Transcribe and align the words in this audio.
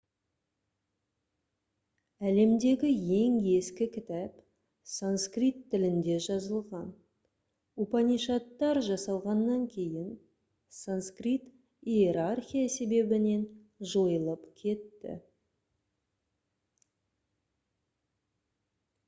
әлемдегі 2.29 2.89
ең 3.17 3.33
ескі 3.57 3.87
кітап 3.97 4.39
санскрит 4.93 5.59
тілінде 5.73 6.15
жазылған 6.27 6.87
упанишадтар 7.85 8.79
жасалғаннан 8.87 9.67
кейін 9.75 10.07
санскрит 10.79 11.47
иерархия 11.99 12.71
себебінен 12.79 13.43
жойылып 13.93 14.47
кетті 14.63 15.15